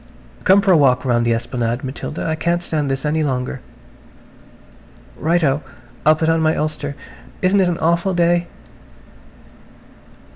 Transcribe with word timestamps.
"Come 0.45 0.61
for 0.61 0.71
a 0.71 0.77
walk 0.77 1.05
round 1.05 1.27
the 1.27 1.33
esplanade, 1.35 1.83
Matilda. 1.83 2.25
I 2.25 2.33
can't 2.33 2.63
stand 2.63 2.89
this 2.89 3.05
any 3.05 3.21
longer." 3.21 3.59
"Right 5.15 5.43
o. 5.43 5.61
I'll 6.07 6.15
put 6.15 6.27
on 6.27 6.41
my 6.41 6.55
ulster. 6.57 6.95
Isn't 7.43 7.59
it 7.61 7.69
an 7.69 7.77
awful 7.77 8.15
day!" 8.15 8.47